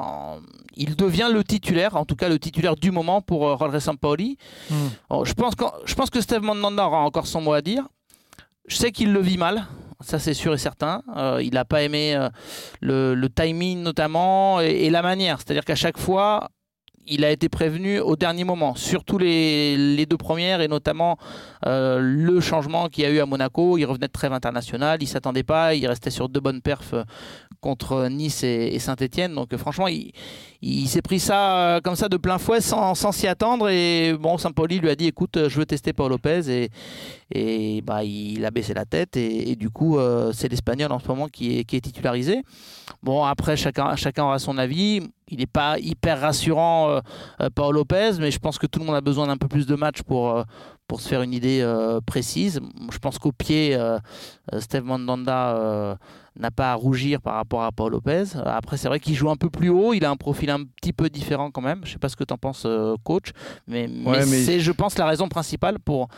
il 0.78 0.96
devient 0.96 1.30
le 1.34 1.44
titulaire, 1.44 1.96
en 1.96 2.06
tout 2.06 2.16
cas 2.16 2.30
le 2.30 2.38
titulaire 2.38 2.76
du 2.76 2.92
moment 2.92 3.22
pour 3.22 3.48
euh, 3.48 3.56
Rodriguez 3.56 3.80
Sampaoli. 3.82 4.38
Oh, 5.10 5.26
je, 5.26 5.34
pense 5.34 5.56
qu'en- 5.56 5.74
je 5.86 5.96
pense 5.96 6.12
que 6.12 6.22
Steve 6.22 6.42
Mandanda 6.44 6.86
aura 6.86 7.00
encore 7.00 7.26
son 7.26 7.42
mot 7.42 7.54
à 7.54 7.62
dire. 7.62 7.86
Je 8.68 8.76
sais 8.76 8.92
qu'il 8.92 9.12
le 9.14 9.20
vit 9.20 9.38
mal, 9.38 9.66
ça 10.02 10.20
c'est 10.20 10.34
sûr 10.34 10.54
et 10.54 10.58
certain. 10.58 11.04
Euh, 11.16 11.42
il 11.44 11.54
n'a 11.54 11.66
pas 11.66 11.84
aimé 11.84 12.16
euh, 12.16 12.30
le, 12.82 13.28
timing 13.28 13.82
notamment 13.82 14.62
et, 14.62 14.86
et 14.86 14.90
la 14.90 15.02
manière. 15.02 15.38
C'est-à-dire 15.40 15.66
qu'à 15.66 15.76
chaque 15.76 15.98
fois, 15.98 16.50
il 17.08 17.26
a 17.26 17.32
été 17.32 17.50
prévenu 17.50 18.00
au 18.00 18.16
dernier 18.16 18.44
moment, 18.44 18.76
surtout 18.76 19.18
les, 19.18 20.06
deux 20.06 20.18
premières 20.18 20.62
et 20.62 20.68
notamment 20.68 21.18
euh, 21.66 22.00
le 22.00 22.40
changement 22.40 22.88
qu'il 22.90 23.04
y 23.04 23.08
a 23.08 23.10
eu 23.10 23.20
à 23.20 23.26
Monaco. 23.26 23.78
Il 23.78 23.86
revenait 23.86 24.08
de 24.08 24.12
trêve 24.12 24.34
internationale, 24.34 25.00
il 25.02 25.08
s'attendait 25.08 25.44
pas, 25.44 25.76
il 25.76 25.86
restait 25.88 26.10
sur 26.10 26.30
deux 26.30 26.40
bonnes 26.40 26.62
perfs 26.62 26.96
contre 27.60 28.08
Nice 28.08 28.44
et, 28.44 28.78
Saint-Etienne. 28.80 29.36
Donc 29.36 29.56
franchement, 29.58 29.88
il, 29.88 30.12
il 30.64 30.88
s'est 30.88 31.02
pris 31.02 31.20
ça 31.20 31.58
euh, 31.58 31.82
comme 31.82 31.96
ça 31.96 32.08
de 32.08 32.18
plein 32.18 32.38
fouet 32.38 32.62
sans 32.62 33.12
s'y 33.12 33.28
attendre. 33.28 33.70
Et 33.70 34.14
bon, 34.14 34.38
Saint-Pauli 34.38 34.80
lui 34.80 34.90
a 34.90 34.96
dit 34.96 35.08
écoute, 35.08 35.38
euh, 35.38 35.50
je 35.50 35.58
veux 35.58 35.66
tester 35.66 35.92
Paul 35.92 36.12
Lopez. 36.12 36.70
Et, 37.34 37.82
bah, 37.82 38.04
il 38.04 38.46
a 38.46 38.52
baissé 38.52 38.74
la 38.74 38.86
tête. 38.86 39.18
Et, 39.18 39.56
du 39.56 39.70
coup, 39.70 39.98
euh, 39.98 40.32
c'est 40.34 40.50
l'Espagnol 40.50 40.92
en 40.92 41.00
ce 41.00 41.08
moment 41.08 41.28
qui 41.28 41.60
est, 41.60 41.82
titularisé. 41.82 42.44
Bon, 43.02 43.24
après, 43.24 43.58
chacun, 43.58 43.96
chacun 43.96 44.26
aura 44.26 44.38
son 44.38 44.58
avis. 44.58 45.02
Il 45.30 45.40
n'est 45.40 45.46
pas 45.46 45.80
hyper 45.80 46.20
rassurant, 46.20 47.00
Paul 47.56 47.76
Lopez, 47.76 48.12
mais 48.20 48.32
je 48.32 48.40
pense 48.40 48.58
que 48.58 48.68
tout 48.68 48.82
le 48.82 48.86
monde 48.86 48.96
a 48.96 49.02
besoin 49.02 49.28
d'un 49.28 49.38
peu 49.38 49.48
plus 49.48 49.66
de 49.66 49.76
matchs 49.76 50.02
pour, 50.02 50.44
pour 50.92 51.00
se 51.00 51.08
faire 51.08 51.22
une 51.22 51.32
idée 51.32 51.62
euh, 51.62 52.02
précise. 52.06 52.60
Je 52.92 52.98
pense 52.98 53.18
qu'au 53.18 53.32
pied, 53.32 53.74
euh, 53.76 53.98
Steve 54.60 54.84
Mandanda 54.84 55.56
euh, 55.56 55.96
n'a 56.38 56.52
pas 56.52 56.74
à 56.74 56.76
rougir 56.76 57.22
par 57.22 57.36
rapport 57.36 57.64
à 57.64 57.72
Paul 57.72 57.94
Lopez. 57.94 58.26
Après, 58.44 58.76
c'est 58.76 58.90
vrai 58.90 59.00
qu'il 59.00 59.16
joue 59.16 59.30
un 59.30 59.38
peu 59.38 59.50
plus 59.50 59.70
haut. 59.70 59.94
Il 59.94 60.04
a 60.04 60.10
un 60.10 60.18
profil 60.18 60.50
un 60.50 60.66
petit 60.82 60.92
peu 60.92 61.10
différent 61.10 61.50
quand 61.50 61.62
même. 61.62 61.80
Je 61.84 61.88
ne 61.88 61.94
sais 61.94 61.98
pas 61.98 62.10
ce 62.10 62.18
que 62.18 62.26
tu 62.26 62.34
en 62.34 62.38
penses, 62.38 62.68
coach. 63.06 63.32
Mais, 63.68 63.88
mais 63.88 64.06
Ouais, 64.06 64.26
mais- 64.26 64.44
c'est, 64.44 64.60
je 64.60 64.72
pense, 64.74 64.98
la 64.98 65.06
raison 65.06 65.30
principale 65.30 65.80
pour, 65.80 66.10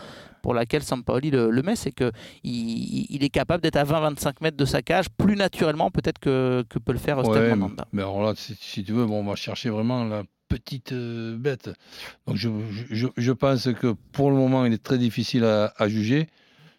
pour 0.42 0.54
laquelle 0.54 0.82
Sampaoli 0.82 1.30
le, 1.30 1.50
le 1.50 1.62
met, 1.62 1.76
c'est 1.76 1.92
qu'il 1.92 2.10
il, 2.42 3.22
est 3.22 3.28
capable 3.28 3.62
d'être 3.62 3.76
à 3.76 3.84
20-25 3.84 4.32
mètres 4.40 4.56
de 4.56 4.64
sa 4.64 4.82
cage 4.82 5.06
plus 5.08 5.36
naturellement 5.36 5.92
peut-être 5.92 6.18
que, 6.18 6.64
que 6.68 6.80
peut 6.80 6.92
le 6.92 6.98
faire 6.98 7.24
Steve 7.24 7.50
Mandanda. 7.50 7.86
mais 7.92 8.02
alors 8.02 8.24
là, 8.24 8.32
si, 8.34 8.56
si 8.60 8.82
tu 8.82 8.90
veux, 8.90 9.06
bon, 9.06 9.20
on 9.20 9.24
va 9.24 9.36
chercher 9.36 9.70
vraiment 9.70 10.02
la 10.02 10.24
petite 10.54 10.92
euh, 10.92 11.36
bête. 11.36 11.70
Donc 12.26 12.36
je, 12.36 12.48
je, 12.90 13.06
je 13.16 13.32
pense 13.32 13.68
que 13.80 13.94
pour 14.12 14.30
le 14.30 14.36
moment, 14.36 14.64
il 14.66 14.72
est 14.72 14.82
très 14.82 14.98
difficile 14.98 15.44
à, 15.44 15.72
à 15.76 15.88
juger. 15.88 16.28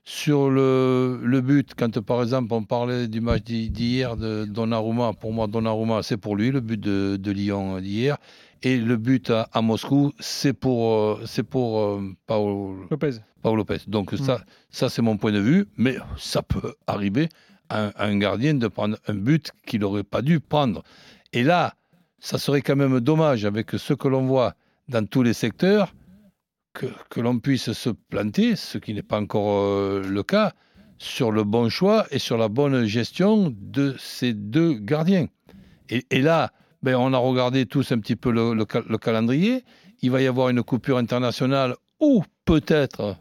Sur 0.07 0.51
le, 0.51 1.19
le 1.23 1.41
but, 1.41 1.73
quand 1.75 1.99
par 2.01 2.21
exemple 2.21 2.53
on 2.53 2.63
parlait 2.63 3.07
du 3.07 3.21
match 3.21 3.43
d'hi- 3.43 3.71
d'hier 3.71 4.15
de 4.17 4.45
Donnarumma, 4.45 5.13
pour 5.13 5.33
moi 5.33 5.47
Donnarumma 5.47 6.03
c'est 6.03 6.17
pour 6.25 6.35
lui, 6.35 6.51
le 6.51 6.61
but 6.61 6.79
de, 6.79 7.17
de 7.25 7.31
Lyon 7.31 7.79
d'hier. 7.81 8.17
Et 8.61 8.77
le 8.77 8.97
but 8.97 9.29
à, 9.31 9.49
à 9.51 9.61
Moscou, 9.61 10.13
c'est 10.19 10.53
pour, 10.53 10.79
euh, 10.93 11.21
c'est 11.25 11.43
pour 11.43 11.79
euh, 11.79 12.01
Paolo, 12.27 12.85
Lopez. 12.91 13.15
Paolo 13.41 13.57
Lopez. 13.57 13.81
Donc 13.87 14.13
ça, 14.25 14.43
ça 14.69 14.89
c'est 14.89 15.01
mon 15.01 15.17
point 15.17 15.31
de 15.31 15.39
vue, 15.39 15.65
mais 15.77 15.97
ça 16.17 16.41
peut 16.41 16.73
arriver 16.87 17.27
à 17.69 17.85
un, 17.85 17.91
à 17.95 18.05
un 18.05 18.17
gardien 18.17 18.53
de 18.53 18.67
prendre 18.67 18.97
un 19.07 19.15
but 19.15 19.51
qu'il 19.65 19.81
n'aurait 19.81 20.03
pas 20.03 20.21
dû 20.21 20.39
prendre. 20.39 20.83
Et 21.33 21.43
là, 21.43 21.73
ça 22.25 22.39
serait 22.39 22.63
quand 22.63 22.75
même 22.75 22.99
dommage 23.01 23.45
avec 23.45 23.71
ce 23.77 23.93
que 23.93 24.07
l'on 24.07 24.25
voit 24.25 24.55
dans 24.89 25.05
tous 25.05 25.21
les 25.21 25.33
secteurs 25.33 25.93
que, 26.73 26.87
que 27.11 27.21
l'on 27.21 27.37
puisse 27.37 27.71
se 27.73 27.91
planter, 27.91 28.55
ce 28.55 28.79
qui 28.79 28.95
n'est 28.95 29.03
pas 29.03 29.19
encore 29.21 29.59
euh, 29.59 30.01
le 30.03 30.23
cas, 30.23 30.53
sur 30.97 31.31
le 31.31 31.43
bon 31.43 31.69
choix 31.69 32.07
et 32.09 32.17
sur 32.17 32.37
la 32.37 32.47
bonne 32.47 32.85
gestion 32.85 33.53
de 33.55 33.95
ces 33.99 34.33
deux 34.33 34.73
gardiens. 34.73 35.27
Et, 35.89 36.21
là, 36.23 36.51
ben, 36.81 36.95
on 36.95 37.13
a 37.13 37.17
regardé 37.19 37.67
tous 37.67 37.91
un 37.91 37.99
petit 37.99 38.15
peu 38.15 38.31
le, 38.31 38.55
le 38.55 38.65
cal- 38.65 38.85
le 38.89 38.97
calendrier. 38.97 39.63
Il 40.01 40.09
va 40.09 40.19
y 40.19 40.25
avoir 40.25 40.49
une 40.49 40.63
coupure 40.63 40.97
internationale 40.97 41.75
ou 41.99 42.23
peut-être 42.43 43.17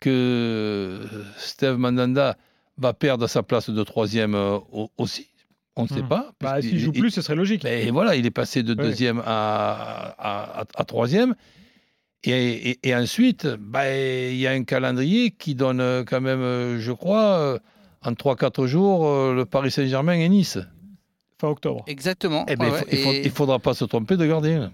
que 0.00 1.00
Steve 1.36 1.76
Mandanda 1.76 2.38
va 2.78 2.94
perdre 2.94 3.26
sa 3.26 3.42
place 3.42 3.68
de 3.68 3.82
troisième 3.82 4.34
euh, 4.34 4.56
au- 4.72 4.90
aussi. 4.96 5.28
On 5.78 5.84
ne 5.84 5.88
sait 5.88 6.02
Hmm. 6.02 6.08
pas. 6.08 6.32
Bah, 6.40 6.60
S'il 6.60 6.78
joue 6.78 6.90
il- 6.94 7.00
plus, 7.00 7.10
ce 7.10 7.22
serait 7.22 7.36
logique. 7.36 7.62
ben 7.62 7.90
voilà, 7.92 8.16
il 8.16 8.26
est 8.26 8.30
passé 8.32 8.62
de 8.62 8.74
deuxième 8.74 9.20
à, 9.24 10.14
à, 10.18 10.60
à- 10.60 10.64
à 10.74 10.84
troisième. 10.84 11.34
Et, 12.24 12.70
et- 12.70 12.78
et 12.88 12.94
ensuite, 12.96 13.46
ben, 13.46 13.86
il 14.30 14.36
y 14.38 14.46
a 14.46 14.50
un 14.50 14.64
calendrier 14.64 15.30
qui 15.30 15.54
donne 15.54 15.80
euh, 15.80 16.02
quand 16.04 16.20
même, 16.20 16.40
euh, 16.40 16.80
je 16.80 16.90
crois, 16.92 17.38
euh, 17.38 17.58
en 18.04 18.12
3-4 18.12 18.66
jours, 18.66 19.32
le 19.32 19.44
Paris 19.44 19.70
Saint-Germain 19.70 20.14
et 20.14 20.28
Nice. 20.28 20.58
Fin 21.40 21.48
octobre. 21.48 21.84
Exactement. 21.86 22.44
Eh 22.48 22.56
ben, 22.56 22.70
Ouais, 22.72 22.84
il 22.90 22.98
ne 23.06 23.12
Et- 23.26 23.30
faudra 23.30 23.60
pas 23.60 23.72
se 23.74 23.84
tromper 23.84 24.16
de 24.16 24.26
gardien. 24.26 24.72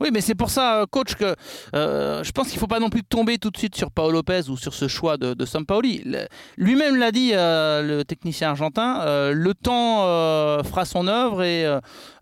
Oui, 0.00 0.08
mais 0.12 0.22
c'est 0.22 0.34
pour 0.34 0.48
ça, 0.48 0.80
euh, 0.80 0.86
coach, 0.86 1.14
que 1.14 1.36
euh, 1.74 2.24
je 2.24 2.32
pense 2.32 2.46
qu'il 2.48 2.56
ne 2.56 2.60
faut 2.60 2.66
pas 2.66 2.80
non 2.80 2.88
plus 2.88 3.04
tomber 3.04 3.36
tout 3.36 3.50
de 3.50 3.58
suite 3.58 3.76
sur 3.76 3.90
Paolo 3.90 4.12
Lopez 4.12 4.48
ou 4.48 4.56
sur 4.56 4.72
ce 4.72 4.88
choix 4.88 5.18
de, 5.18 5.34
de 5.34 5.44
Sampaoli. 5.44 6.02
Lui-même 6.56 6.96
l'a 6.96 7.12
dit, 7.12 7.32
euh, 7.34 7.82
le 7.82 8.04
technicien 8.04 8.50
argentin, 8.50 9.04
le 9.32 9.52
temps 9.54 10.04
fera 10.64 10.84
son 10.84 11.06
œuvre 11.06 11.42
et 11.42 11.66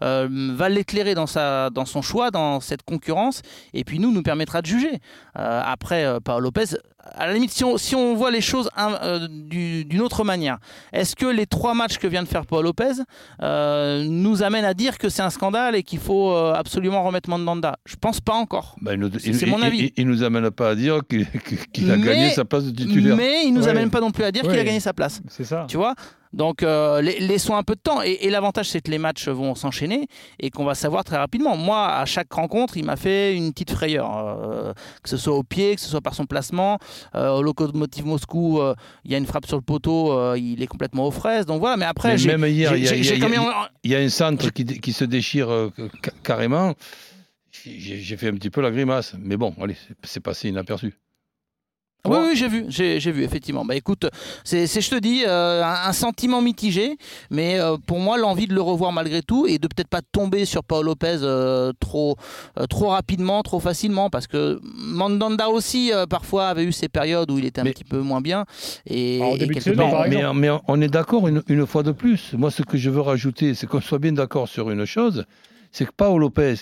va 0.00 0.68
l'éclairer 0.68 1.14
dans, 1.14 1.26
dans 1.70 1.84
son 1.86 2.02
choix, 2.02 2.30
dans 2.30 2.60
cette 2.60 2.82
concurrence, 2.82 3.42
et 3.74 3.84
puis 3.84 3.98
nous, 4.00 4.10
nous 4.10 4.22
permettra 4.22 4.60
de 4.60 4.66
juger. 4.66 4.98
Après, 5.34 6.18
Paolo 6.24 6.44
Lopez, 6.46 6.76
à 7.14 7.26
la 7.26 7.32
limite, 7.32 7.52
si 7.52 7.64
on, 7.64 7.78
si 7.78 7.94
on 7.94 8.14
voit 8.14 8.30
les 8.30 8.40
choses 8.40 8.68
du- 9.30 9.84
d'une 9.84 10.00
autre 10.02 10.24
manière, 10.24 10.58
est-ce 10.92 11.16
que 11.16 11.26
les 11.26 11.46
trois 11.46 11.74
matchs 11.74 11.98
que 11.98 12.06
vient 12.06 12.22
de 12.22 12.28
faire 12.28 12.44
Paul 12.44 12.64
Lopez 12.64 13.02
nous 13.40 14.42
amènent 14.42 14.64
à 14.64 14.74
dire 14.74 14.98
que 14.98 15.08
c'est 15.08 15.22
un 15.22 15.30
scandale 15.30 15.76
et 15.76 15.82
qu'il 15.82 16.00
faut 16.00 16.34
absolument 16.34 17.02
remettre 17.04 17.30
Mandanda? 17.30 17.67
Je 17.84 17.96
pense 17.96 18.20
pas 18.20 18.34
encore. 18.34 18.76
Il 18.90 18.92
nous- 18.98 19.10
C'est- 19.18 19.28
il- 19.28 19.34
c'est 19.34 19.46
mon 19.46 19.60
avis. 19.62 19.92
Il 19.96 20.06
ne 20.06 20.12
nous 20.12 20.22
amène 20.22 20.50
pas 20.50 20.70
à 20.70 20.74
dire 20.74 21.00
qu'il 21.08 21.26
qu'il 21.72 21.90
a 21.90 21.96
Mais- 21.96 22.06
gagné 22.06 22.30
sa 22.30 22.44
place 22.44 22.64
de 22.64 22.70
titulaire. 22.70 23.16
Mais 23.16 23.44
il 23.44 23.52
nous 23.52 23.62
Ouais. 23.64 23.68
amène 23.70 23.90
pas 23.90 24.00
non 24.00 24.10
plus 24.10 24.24
à 24.24 24.32
dire 24.32 24.42
qu'il 24.42 24.58
a 24.58 24.64
gagné 24.64 24.80
sa 24.80 24.92
place. 24.92 25.20
C'est 25.28 25.44
ça. 25.44 25.66
Tu 25.68 25.76
vois? 25.76 25.94
Donc 26.34 26.62
euh, 26.62 27.00
la- 27.00 27.12
laissons 27.20 27.56
un 27.56 27.62
peu 27.62 27.74
de 27.74 27.80
temps. 27.80 28.02
Et, 28.02 28.18
et 28.20 28.28
l'avantage, 28.30 28.68
c'est 28.68 28.82
que 28.82 28.90
les 28.90 28.98
matchs 28.98 29.28
vont 29.28 29.54
s'enchaîner 29.54 30.08
et 30.38 30.50
qu'on 30.50 30.64
va 30.66 30.74
savoir 30.74 31.02
très 31.02 31.16
rapidement. 31.16 31.56
Moi, 31.56 31.86
à 31.88 32.04
chaque 32.04 32.30
rencontre, 32.30 32.76
il 32.76 32.84
m'a 32.84 32.96
fait 32.96 33.34
une 33.34 33.50
petite 33.52 33.70
frayeur. 33.70 34.10
euh, 34.18 34.74
que 35.02 35.08
ce 35.08 35.16
soit 35.16 35.34
au 35.34 35.42
pied, 35.42 35.74
que 35.76 35.80
ce 35.80 35.88
soit 35.88 36.02
par 36.02 36.14
son 36.14 36.26
placement. 36.26 36.78
Euh, 37.14 37.30
au 37.30 37.42
Lokomotiv 37.42 38.04
Moscou, 38.04 38.60
euh, 38.60 38.74
il 39.06 39.10
y 39.10 39.14
a 39.14 39.18
une 39.18 39.24
frappe 39.26 39.46
sur 39.46 39.56
le 39.56 39.62
poteau, 39.62 40.12
euh, 40.12 40.36
il 40.38 40.62
est 40.62 40.66
complètement 40.66 41.06
aux 41.06 41.10
fraises. 41.10 41.46
Donc 41.46 41.60
voilà, 41.60 41.78
mais 41.78 41.86
après, 41.86 42.10
Mais 42.12 42.18
j'ai 42.18 42.36
même 42.36 42.44
hier, 42.50 42.76
il 42.76 42.84
y 42.84 42.88
a- 42.88 42.94
y 42.94 43.00
y 43.84 43.88
y 43.90 43.94
un 43.94 44.08
centre 44.10 44.50
qui, 44.52 44.64
qui 44.66 44.92
se 44.92 45.04
déchire 45.06 45.50
euh, 45.50 45.70
ca- 46.04 46.12
carrément. 46.22 46.74
J'ai 47.50 48.16
fait 48.16 48.28
un 48.28 48.34
petit 48.34 48.50
peu 48.50 48.60
la 48.60 48.70
grimace. 48.70 49.14
Mais 49.18 49.36
bon, 49.36 49.54
allez, 49.60 49.76
c'est- 50.04 50.20
passé 50.20 50.48
inaperçu. 50.48 50.94
Oui, 52.06 52.16
oui, 52.28 52.36
j'ai 52.36 52.48
vu, 52.48 52.64
j'ai 52.68 53.10
vu, 53.12 53.24
effectivement. 53.24 53.64
Bah 53.64 53.74
écoute, 53.74 54.06
c'est, 54.44 54.66
je 54.66 54.88
te 54.88 54.98
dis, 54.98 55.24
euh, 55.26 55.62
un, 55.64 55.88
un 55.88 55.92
sentiment 55.92 56.40
mitigé, 56.40 56.96
mais 57.28 57.58
euh, 57.58 57.76
pour 57.76 57.98
moi, 57.98 58.16
l'envie 58.16 58.46
de 58.46 58.54
le 58.54 58.62
revoir 58.62 58.92
malgré 58.92 59.20
tout 59.20 59.46
et 59.46 59.58
de 59.58 59.66
peut-être 59.66 59.88
pas 59.88 60.00
tomber 60.12 60.44
sur 60.44 60.62
Paul 60.62 60.86
Lopez 60.86 61.18
euh, 61.22 61.72
trop, 61.80 62.16
euh, 62.58 62.66
trop 62.66 62.86
rapidement, 62.90 63.42
trop 63.42 63.58
facilement, 63.58 64.10
parce 64.10 64.26
que 64.28 64.60
Mandanda 64.62 65.50
aussi, 65.50 65.92
euh, 65.92 66.06
parfois, 66.06 66.46
avait 66.48 66.64
eu 66.64 66.72
ces 66.72 66.88
périodes 66.88 67.30
où 67.32 67.38
il 67.38 67.44
était 67.44 67.60
un 67.60 67.64
Mais- 67.64 67.72
petit 67.72 67.84
peu 67.84 67.98
moins 68.00 68.20
bien. 68.22 68.46
Et, 68.86 69.18
et 69.18 69.38
début 69.38 69.54
de 69.56 70.34
mais, 70.34 70.48
on 70.68 70.80
est 70.80 70.88
d'accord 70.88 71.26
une, 71.28 71.42
une 71.48 71.66
fois 71.66 71.82
de 71.82 71.92
plus. 71.92 72.32
Moi, 72.34 72.50
ce 72.52 72.62
que 72.62 72.78
je 72.78 72.88
veux 72.90 73.00
rajouter, 73.02 73.54
c'est 73.54 73.66
qu'on 73.66 73.80
soit 73.82 73.98
bien 73.98 74.12
d'accord 74.12 74.48
sur 74.48 74.70
une 74.70 74.84
chose, 74.86 75.26
c'est 75.72 75.84
que 75.84 75.92
Paolo 75.94 76.18
Lopez, 76.20 76.54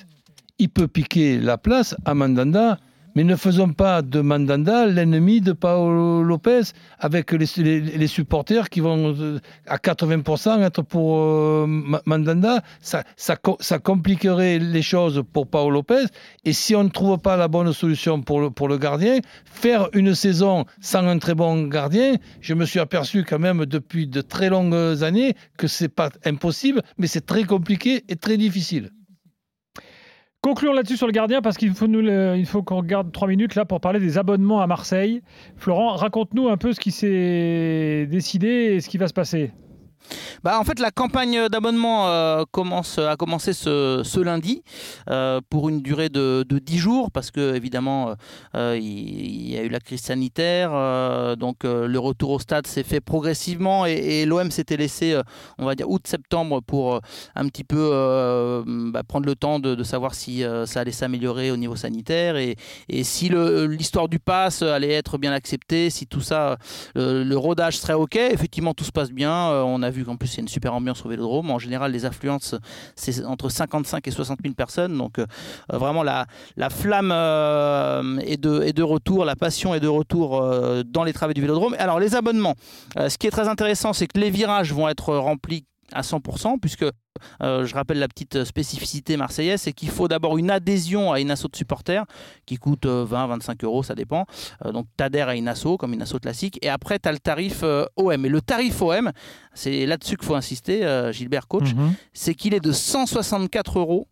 il 0.59 0.69
peut 0.69 0.89
piquer 0.89 1.39
la 1.39 1.59
place 1.59 1.95
à 2.05 2.15
Mandanda, 2.15 2.79
mais 3.15 3.25
ne 3.25 3.35
faisons 3.35 3.73
pas 3.73 4.03
de 4.03 4.21
Mandanda 4.21 4.85
l'ennemi 4.85 5.41
de 5.41 5.53
Paolo 5.53 6.23
Lopez 6.23 6.61
avec 6.99 7.33
les, 7.33 8.07
supporters 8.07 8.69
qui 8.69 8.81
vont 8.81 9.15
euh, 9.19 9.39
à 9.67 9.79
80% 9.79 10.63
être 10.63 10.83
pour 10.83 11.17
euh, 11.19 11.67
Ma- 11.67 12.03
Mandanda. 12.05 12.63
Ça 12.83 13.79
compliquerait 13.83 14.59
les 14.59 14.83
choses 14.83 15.23
pour 15.33 15.47
Paolo 15.47 15.71
Lopez. 15.77 16.05
Et 16.45 16.53
si 16.53 16.75
on 16.77 16.85
ne 16.85 16.91
trouve 16.91 17.17
pas 17.19 17.39
la 17.39 17.49
bonne 17.49 17.73
solution 17.73 18.21
pour 18.21 18.41
le, 18.43 18.51
pour 18.51 18.69
le 18.69 18.77
gardien, 18.77 19.21
faire 19.47 19.89
une 19.95 20.15
saison 20.15 20.67
sans 20.83 21.07
un 21.07 21.19
très 21.19 21.35
bon 21.35 21.69
gardien, 21.69 22.17
je 22.43 22.53
me 22.53 22.67
suis 22.67 22.81
aperçu 22.81 23.25
quand 23.25 23.39
même 23.39 23.65
depuis 23.65 24.07
de 24.07 24.21
très 24.21 24.51
longues 24.51 25.03
années 25.03 25.35
que 25.57 25.69
c'est 25.69 25.89
pas 25.89 26.11
impossible, 26.27 26.83
mais 26.99 27.07
c'est 27.07 27.25
très 27.25 27.45
compliqué 27.45 28.05
et 28.11 28.17
très 28.17 28.37
difficile. 28.37 28.91
Concluons 30.43 30.73
là-dessus 30.73 30.97
sur 30.97 31.07
le 31.07 31.13
gardien 31.13 31.43
parce 31.43 31.57
qu'il 31.57 31.75
faut 31.75 32.63
qu'on 32.63 32.77
regarde 32.77 33.11
trois 33.11 33.27
minutes 33.27 33.57
là 33.57 33.65
pour 33.65 33.81
parler 33.81 33.99
des 33.99 34.17
abonnements 34.17 34.61
à 34.61 34.67
Marseille. 34.67 35.23
Florent, 35.57 35.97
raconte-nous 35.97 36.49
un 36.49 36.57
peu 36.57 36.73
ce 36.73 36.79
qui 36.79 36.93
s'est 36.93 38.07
décidé 38.07 38.49
et 38.49 38.81
ce 38.81 38.89
qui 38.89 38.97
va 38.97 39.09
se 39.09 39.15
passer. 39.15 39.53
Bah, 40.43 40.59
en 40.61 40.65
fait, 40.65 40.79
la 40.79 40.91
campagne 40.91 41.49
d'abonnement 41.49 42.09
euh, 42.09 42.45
commence, 42.51 42.99
a 42.99 43.17
commencé 43.17 43.53
ce, 43.53 44.21
lundi 44.21 44.63
euh, 45.11 45.41
pour 45.51 45.69
une 45.69 45.83
durée 45.83 46.09
de, 46.09 46.45
de 46.49 46.59
10 46.59 46.79
jours 46.79 47.11
parce 47.11 47.31
que 47.31 47.55
évidemment 47.55 48.15
euh, 48.55 48.79
il, 48.81 49.51
y 49.51 49.59
a 49.59 49.63
eu 49.63 49.69
la 49.69 49.81
crise 49.81 50.01
sanitaire, 50.01 50.71
donc 51.37 51.65
le 51.65 51.99
retour 51.99 52.31
au 52.31 52.39
stade 52.39 52.67
s'est 52.67 52.83
fait 52.83 53.01
progressivement 53.01 53.87
et, 53.87 54.25
l'OM 54.27 54.51
s'était 54.51 54.77
laissé, 54.77 55.21
on 55.59 55.67
va 55.67 55.75
dire 55.75 55.89
août-septembre 55.89 56.61
pour 56.63 57.01
un 57.35 57.49
petit 57.49 57.65
peu 57.65 58.65
bah, 58.67 59.03
prendre 59.03 59.27
le 59.27 59.35
temps 59.37 59.59
de, 59.59 59.83
savoir 59.85 60.15
si 60.15 60.43
ça 60.65 60.81
allait 60.81 60.93
s'améliorer 60.93 61.51
au 61.51 61.57
niveau 61.57 61.77
sanitaire 61.77 62.37
et, 62.37 62.57
si 63.03 63.31
l'histoire 63.31 64.09
du 64.09 64.19
pass 64.19 64.63
allait 64.63 64.93
être 64.93 65.19
bien 65.19 65.33
acceptée, 65.33 65.91
si 65.91 66.07
tout 66.07 66.21
ça, 66.21 66.57
le, 66.95 67.23
le 67.23 67.37
rodage 67.37 67.79
serait 67.79 67.95
ok. 67.95 68.17
Effectivement, 68.17 68.75
tout 68.75 68.85
se 68.85 68.93
passe 68.93 69.11
bien. 69.11 69.51
On 69.51 69.83
a 69.83 69.91
vu 69.91 69.96
qu'en 70.05 70.17
plus, 70.17 70.35
il 70.35 70.37
y 70.37 70.41
a 70.41 70.43
une 70.43 70.49
super 70.49 70.75
ambiance 70.75 71.05
au 71.05 71.09
Vélodrome. 71.09 71.51
En 71.51 71.59
général, 71.59 71.93
les 71.93 72.05
affluences, 72.05 72.55
c'est 72.95 73.25
entre 73.25 73.49
55 73.49 74.07
et 74.07 74.11
60 74.11 74.39
000 74.43 74.55
personnes. 74.55 74.97
Donc, 74.97 75.19
euh, 75.19 75.27
vraiment, 75.69 76.03
la, 76.03 76.27
la 76.57 76.71
flamme 76.71 77.11
euh, 77.13 78.19
est, 78.19 78.37
de, 78.37 78.83
retour, 78.83 79.25
la 79.25 79.37
passion 79.37 79.75
est 79.75 79.81
de 79.81 79.89
retour 79.89 80.41
euh, 80.41 80.83
dans 80.85 81.05
les 81.05 81.13
travées 81.13 81.35
du 81.35 81.41
Vélodrome. 81.41 81.75
Alors, 81.79 82.01
les 82.01 82.15
abonnements, 82.15 82.55
euh, 82.99 83.09
ce 83.09 83.19
qui 83.19 83.27
est 83.27 83.31
très 83.31 83.49
intéressant, 83.49 83.93
c'est 83.93 84.07
que 84.07 84.19
les 84.19 84.31
virages 84.31 84.73
vont 84.73 84.89
être 84.89 85.15
remplis 85.17 85.65
à 85.93 86.03
100%, 86.03 86.59
puisque 86.61 86.85
euh, 87.43 87.65
je 87.65 87.75
rappelle 87.75 87.99
la 87.99 88.09
petite 88.09 88.45
spécificité 88.45 89.17
marseillaise, 89.17 89.63
c'est 89.63 89.73
qu'il 89.73 89.89
faut 89.89 90.09
d'abord 90.09 90.37
une 90.37 90.51
adhésion 90.51 91.13
à 91.13 91.21
une 91.21 91.31
asso 91.31 91.45
de 91.51 91.57
supporters 91.57 92.05
qui 92.45 92.57
coûte 92.57 92.85
20-25 92.87 93.65
euros, 93.65 93.83
ça 93.83 93.95
dépend. 93.95 94.27
Euh, 94.65 94.73
donc 94.73 94.87
tu 94.99 95.03
adhères 95.05 95.29
à 95.29 95.35
une 95.37 95.49
asso, 95.49 95.77
comme 95.79 95.95
une 95.95 96.03
asso 96.03 96.19
classique, 96.21 96.59
et 96.63 96.69
après 96.69 96.99
tu 96.99 97.09
as 97.09 97.13
le 97.13 97.19
tarif 97.19 97.61
euh, 97.63 97.85
OM. 97.97 98.27
Et 98.27 98.29
le 98.29 98.41
tarif 98.43 98.83
OM, 98.83 99.11
c'est 99.55 99.87
là-dessus 99.87 100.17
qu'il 100.17 100.27
faut 100.27 100.35
insister, 100.35 100.85
euh, 100.85 101.13
Gilbert 101.13 101.47
Coach, 101.49 101.75
Mhm. 101.75 101.95
c'est 102.13 102.35
qu'il 102.35 102.53
est 102.53 102.61
de 102.61 102.73
164 102.73 103.79
euros 103.79 104.09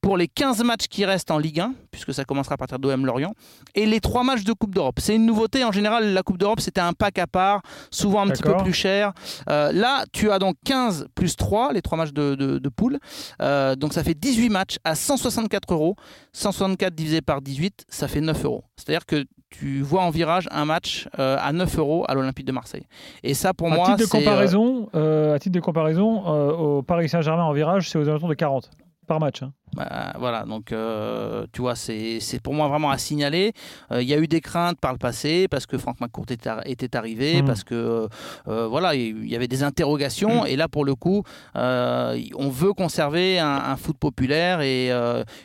pour 0.00 0.16
les 0.16 0.28
15 0.28 0.62
matchs 0.64 0.86
qui 0.88 1.04
restent 1.04 1.30
en 1.30 1.38
Ligue 1.38 1.60
1, 1.60 1.74
puisque 1.90 2.12
ça 2.14 2.24
commencera 2.24 2.54
à 2.54 2.56
partir 2.58 2.78
d'OM 2.78 3.06
Lorient, 3.06 3.32
et 3.74 3.86
les 3.86 4.00
3 4.00 4.22
matchs 4.22 4.44
de 4.44 4.52
Coupe 4.52 4.74
d'Europe. 4.74 4.98
C'est 5.00 5.16
une 5.16 5.26
nouveauté, 5.26 5.64
en 5.64 5.72
général, 5.72 6.12
la 6.12 6.22
Coupe 6.22 6.38
d'Europe, 6.38 6.60
c'était 6.60 6.80
un 6.80 6.92
pack 6.92 7.18
à 7.18 7.26
part, 7.26 7.62
souvent 7.90 8.20
un 8.22 8.28
petit 8.28 8.42
peu 8.42 8.50
plus 8.62 8.72
cher. 8.72 9.12
Euh, 9.50 9.72
là, 9.72 10.04
tu 10.12 10.30
as 10.30 10.38
donc 10.38 10.56
15 10.64 11.06
plus 11.14 11.36
3, 11.36 11.72
les 11.72 11.82
3 11.82 11.98
matchs 11.98 12.12
de, 12.12 12.34
de, 12.34 12.58
de 12.58 12.68
poule, 12.68 12.98
Euh, 13.40 13.76
donc 13.76 13.92
ça 13.92 14.02
fait 14.04 14.14
18 14.14 14.48
matchs 14.50 14.76
à 14.84 14.94
164 14.94 15.72
euros. 15.72 15.96
164 16.32 16.94
divisé 16.94 17.20
par 17.20 17.40
18, 17.42 17.84
ça 17.88 18.08
fait 18.08 18.20
9 18.20 18.44
euros. 18.44 18.64
C'est-à-dire 18.76 19.06
que 19.06 19.24
tu 19.50 19.80
vois 19.80 20.02
en 20.02 20.10
virage 20.10 20.46
un 20.50 20.64
match 20.66 21.08
euh, 21.18 21.36
à 21.40 21.52
9 21.52 21.78
euros 21.78 22.04
à 22.08 22.14
l'Olympique 22.14 22.44
de 22.46 22.52
Marseille. 22.52 22.84
Et 23.22 23.32
ça, 23.34 23.54
pour 23.54 23.72
à 23.72 23.76
moi, 23.76 23.86
titre 23.86 23.98
de 23.98 24.04
c'est, 24.04 24.16
euh, 24.18 24.20
comparaison, 24.20 24.88
euh, 24.94 25.34
à 25.34 25.38
titre 25.38 25.54
de 25.54 25.60
comparaison, 25.60 26.22
euh, 26.26 26.52
au 26.52 26.82
Paris 26.82 27.08
Saint-Germain 27.08 27.44
en 27.44 27.52
virage, 27.52 27.88
c'est 27.90 27.98
aux 27.98 28.08
alentours 28.08 28.28
de 28.28 28.34
40 28.34 28.70
par 29.06 29.20
match. 29.20 29.42
hein. 29.42 29.52
Bah, 29.74 30.12
voilà, 30.18 30.44
donc 30.44 30.72
euh, 30.72 31.46
tu 31.52 31.60
vois, 31.60 31.76
c'est 31.76 32.20
c'est 32.20 32.40
pour 32.40 32.54
moi 32.54 32.68
vraiment 32.68 32.90
à 32.90 32.98
signaler. 32.98 33.52
Euh, 33.92 34.02
Il 34.02 34.08
y 34.08 34.14
a 34.14 34.18
eu 34.18 34.26
des 34.26 34.40
craintes 34.40 34.78
par 34.80 34.92
le 34.92 34.98
passé 34.98 35.46
parce 35.48 35.66
que 35.66 35.78
Franck 35.78 36.00
McCourt 36.00 36.26
était, 36.30 36.48
ar- 36.48 36.66
était 36.66 36.96
arrivé, 36.96 37.40
Mhm. 37.42 37.46
parce 37.46 37.64
que 37.64 38.08
euh, 38.48 38.66
voilà, 38.68 38.94
il 38.94 39.28
y 39.28 39.36
avait 39.36 39.48
des 39.48 39.62
interrogations. 39.62 40.44
Et 40.46 40.56
là, 40.56 40.68
pour 40.68 40.84
le 40.84 40.94
coup, 40.94 41.22
on 41.54 42.48
veut 42.48 42.72
conserver 42.72 43.38
un, 43.38 43.46
un 43.72 43.76
foot 43.76 43.96
populaire 43.98 44.60
et 44.60 44.90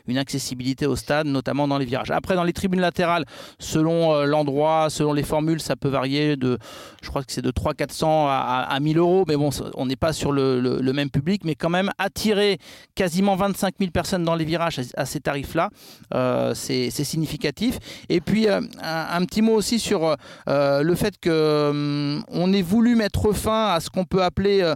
une 0.07 0.17
accessibilité 0.17 0.85
au 0.85 0.95
stade, 0.95 1.27
notamment 1.27 1.67
dans 1.67 1.77
les 1.77 1.85
virages. 1.85 2.11
Après, 2.11 2.35
dans 2.35 2.43
les 2.43 2.53
tribunes 2.53 2.81
latérales, 2.81 3.25
selon 3.59 4.23
l'endroit, 4.25 4.87
selon 4.89 5.13
les 5.13 5.23
formules, 5.23 5.59
ça 5.61 5.75
peut 5.75 5.89
varier 5.89 6.35
de, 6.35 6.57
je 7.01 7.09
crois 7.09 7.23
que 7.23 7.31
c'est 7.31 7.41
de 7.41 7.51
300-400 7.51 8.27
à, 8.27 8.63
à, 8.69 8.73
à 8.73 8.79
1000 8.79 8.97
euros, 8.97 9.25
mais 9.27 9.35
bon, 9.35 9.49
on 9.75 9.85
n'est 9.85 9.95
pas 9.95 10.13
sur 10.13 10.31
le, 10.31 10.59
le- 10.59 10.79
le 10.81 10.93
même 10.93 11.09
public, 11.09 11.41
mais 11.45 11.55
quand 11.55 11.69
même 11.69 11.91
attirer 11.97 12.57
quasiment 12.95 13.35
25 13.35 13.75
000 13.79 13.91
personnes 13.91 14.22
dans 14.23 14.35
les 14.35 14.45
virages 14.45 14.79
à, 14.95 15.05
ces 15.05 15.19
tarifs-là, 15.19 15.69
euh, 16.13 16.53
c'est 16.53 16.89
significatif. 16.89 17.79
Et 18.09 18.21
puis 18.21 18.47
euh, 18.47 18.61
un, 18.81 19.07
un 19.11 19.25
petit 19.25 19.41
mot 19.41 19.53
aussi 19.53 19.79
sur 19.79 20.15
euh, 20.47 20.81
le 20.81 20.95
fait 20.95 21.19
que 21.19 21.69
hum, 21.69 22.23
on 22.29 22.53
ait 22.53 22.61
voulu 22.61 22.95
mettre 22.95 23.33
fin 23.33 23.73
à 23.73 23.79
ce 23.79 23.89
qu'on 23.89 24.05
peut 24.05 24.23
appeler 24.23 24.73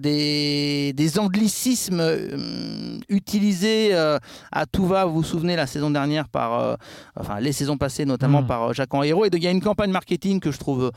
des, 0.00 0.92
des 0.94 1.18
anglicismes 1.18 2.00
hum, 2.00 3.00
utilisés 3.08 3.94
à 3.94 4.66
tout 4.70 4.86
va. 4.86 5.04
Vous 5.04 5.14
vous 5.14 5.22
souvenez 5.22 5.56
la 5.56 5.66
saison 5.66 5.90
dernière 5.90 6.28
par, 6.28 6.76
enfin 7.18 7.40
les 7.40 7.52
saisons 7.52 7.76
passées 7.76 8.04
notamment 8.04 8.42
Mhm. 8.42 8.46
par 8.46 8.74
Jacques 8.74 8.92
Henriero. 8.94 9.24
Et 9.24 9.30
donc, 9.30 9.40
il 9.40 9.44
y 9.44 9.48
a 9.48 9.50
une 9.50 9.60
campagne 9.60 9.90
marketing 9.90 10.40
que 10.40 10.50
je 10.50 10.58
trouve 10.58 10.90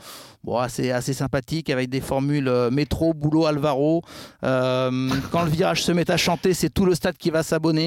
bon, 0.44 0.58
assez, 0.58 0.90
assez 0.90 1.12
sympathique 1.12 1.70
avec 1.70 1.88
des 1.88 2.00
formules 2.00 2.50
métro, 2.70 3.14
boulot, 3.14 3.46
Alvaro. 3.46 4.02
Euh, 4.44 5.10
quand 5.32 5.42
le 5.42 5.50
virage 5.50 5.82
se 5.82 5.92
met 5.92 6.10
à 6.10 6.16
chanter, 6.16 6.54
c'est 6.54 6.70
tout 6.70 6.84
le 6.84 6.94
stade 6.94 7.16
qui 7.16 7.30
va 7.30 7.42
s'abonner. 7.42 7.77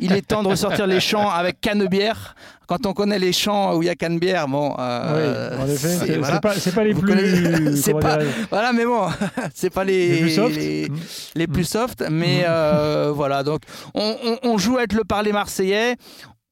Il 0.00 0.12
est 0.12 0.22
temps 0.26 0.42
de 0.42 0.48
ressortir 0.48 0.86
les 0.86 1.00
chants 1.00 1.28
avec 1.30 1.60
Canebière. 1.60 2.34
Quand 2.66 2.86
on 2.86 2.94
connaît 2.94 3.18
les 3.18 3.32
chants 3.34 3.76
où 3.76 3.82
il 3.82 3.86
y 3.86 3.88
a 3.90 3.94
Canebière, 3.94 4.48
bon. 4.48 4.74
euh, 4.78 5.50
oui, 5.56 5.62
en 5.62 5.66
effet, 5.68 5.88
c'est- 6.06 6.16
voilà. 6.16 6.40
pas, 6.40 6.54
les 6.84 6.92
Vous 6.94 7.02
plus. 7.02 7.76
c'est 7.82 7.92
pas- 7.92 8.18
Voilà, 8.50 8.72
mais 8.72 8.86
bon, 8.86 9.02
c'est 9.54 9.68
pas 9.70 9.84
les, 9.84 10.08
les 10.14 10.20
plus 10.20 10.30
soft. 10.34 10.56
les- 10.56 10.88
les 11.34 11.46
plus 11.46 11.64
soft, 11.64 12.02
mais 12.10 12.38
Mhm. 12.38 12.44
euh, 12.48 13.12
voilà. 13.14 13.42
Donc, 13.42 13.60
on, 13.94 14.16
on- 14.24 14.38
on 14.50 14.56
joue 14.58 14.78
à 14.78 14.84
être 14.84 14.94
le 14.94 15.04
parler 15.04 15.32
marseillais. 15.32 15.96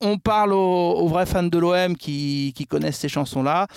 On 0.05 0.19
parle 0.19 0.53
aux, 0.53 1.07
vrais 1.07 1.27
fans 1.27 1.45
de 1.45 1.59
l'OM 1.59 1.97
qui, 1.97 2.53
connaissent 2.69 2.99
ces 2.99 3.09
chansons-là. 3.09 3.69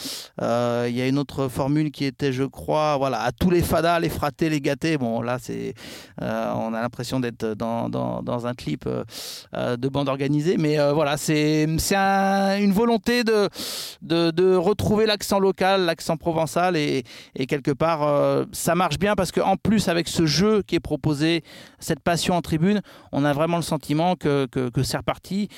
Euh, 0.41 0.87
Il 0.89 0.95
y 0.95 1.01
a 1.01 1.07
une 1.07 1.19
autre 1.19 1.49
formule 1.49 1.91
qui 1.91 2.03
était, 2.03 2.33
je 2.33 2.43
crois, 2.43 2.97
voilà, 2.97 3.21
à 3.21 3.31
tous 3.31 3.51
les 3.51 3.61
fadas, 3.61 3.99
les 3.99 4.09
fratés, 4.09 4.49
les 4.49 4.59
gâtés. 4.59 4.97
Bon, 4.97 5.21
là, 5.21 5.37
c'est, 5.39 5.75
euh, 6.23 6.51
on 6.55 6.73
a 6.73 6.81
l'impression 6.81 7.19
d'être 7.19 7.53
dans, 7.53 8.47
un 8.47 8.53
clip 8.55 8.87
euh, 8.87 9.77
de 9.77 9.87
bande 9.87 10.09
organisée. 10.09 10.57
Mais 10.57 10.77
voilà, 10.93 11.17
c'est, 11.17 11.67
c'est 11.77 11.95
un- 11.95 12.57
une 12.59 12.73
volonté 12.73 13.23
de, 13.23 14.55
retrouver 14.55 15.05
l'accent 15.05 15.37
local, 15.37 15.81
l'accent 15.81 16.17
provençal. 16.17 16.75
Et, 16.75 17.03
quelque 17.47 17.71
part, 17.71 18.47
ça 18.51 18.73
marche 18.73 18.97
bien 18.97 19.13
parce 19.13 19.31
qu'en 19.31 19.57
plus, 19.57 19.89
avec 19.89 20.07
ce 20.07 20.25
jeu 20.25 20.63
qui 20.63 20.73
est 20.73 20.79
proposé, 20.79 21.43
cette 21.77 21.99
passion 21.99 22.33
en 22.33 22.41
tribune, 22.41 22.81
on 23.11 23.23
a 23.25 23.33
vraiment 23.33 23.57
le 23.57 23.63
sentiment 23.63 24.15
que, 24.15 24.47
c'est 24.81 24.97
reparti. 24.97 25.49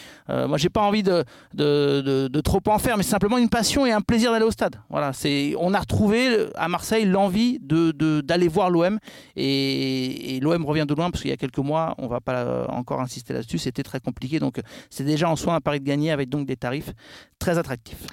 Moi, 0.58 0.60
j'ai 0.60 0.70
pas 0.70 0.82
envie 0.82 1.04
de, 1.04 1.24
de, 1.54 2.02
de- 2.02 2.28
de 2.28 2.42
trop 2.42 2.62
en 2.68 2.80
faire, 2.80 2.98
mais 2.98 3.04
c'est 3.04 3.12
simplement 3.12 3.38
une 3.38 3.48
passion 3.50 3.86
et 3.86 3.92
un 3.92 4.02
plaisir 4.02 4.32
d'aller 4.32 4.44
au 4.46 4.50
stade. 4.52 4.76
Voilà, 4.90 5.14
c'est, 5.14 5.54
on 5.60 5.74
a 5.76 5.80
retrouvé 5.80 6.28
euh, 6.30 6.50
à 6.56 6.68
Marseille 6.68 7.06
l'envie 7.06 7.60
de, 7.62 7.92
de- 7.92 8.22
d'aller 8.22 8.48
voir 8.48 8.72
l'OM 8.72 8.98
et, 9.36 10.36
et 10.36 10.40
l'OM 10.40 10.66
revient 10.66 10.86
de 10.88 10.96
loin 10.96 11.12
parce 11.12 11.22
qu'il 11.22 11.30
y 11.30 11.34
a 11.34 11.38
quelques 11.38 11.60
mois, 11.60 11.94
on 12.00 12.08
va 12.08 12.20
pas 12.22 12.66
encore 12.70 13.02
insister 13.02 13.34
là-dessus, 13.34 13.60
c'était 13.60 13.84
très 13.84 14.00
compliqué. 14.00 14.40
Donc, 14.40 14.60
c'est 14.90 15.04
déjà 15.04 15.30
en 15.30 15.36
soi 15.36 15.54
un 15.54 15.62
pari 15.62 15.80
de 15.80 15.86
gagner 15.86 16.10
avec 16.12 16.30
donc 16.30 16.48
des 16.48 16.56
tarifs 16.58 16.90
très 17.38 17.58
attractifs. 17.60 18.08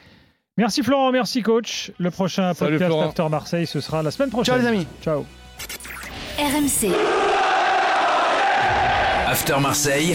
Merci 0.59 0.83
Florent, 0.83 1.11
merci 1.13 1.41
coach. 1.43 1.91
Le 1.99 2.11
prochain 2.11 2.53
Salut, 2.55 2.73
podcast 2.79 2.91
Florent. 2.93 3.09
After 3.09 3.29
Marseille, 3.31 3.67
ce 3.67 3.81
sera 3.81 4.03
la 4.03 4.11
semaine 4.11 4.31
prochaine. 4.31 4.55
Ciao 4.55 4.63
les 4.63 4.69
amis. 4.69 4.87
Ciao. 5.03 5.25
RMC. 6.39 6.93
After 9.27 9.59
Marseille, 9.61 10.15